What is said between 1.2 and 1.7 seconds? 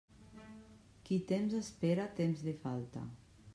temps